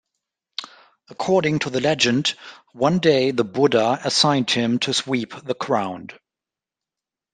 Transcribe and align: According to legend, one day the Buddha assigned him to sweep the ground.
According 1.09 1.59
to 1.59 1.69
legend, 1.69 2.33
one 2.73 2.97
day 2.97 3.29
the 3.29 3.43
Buddha 3.43 3.99
assigned 4.03 4.49
him 4.49 4.79
to 4.79 4.95
sweep 4.95 5.31
the 5.45 5.53
ground. 5.53 6.17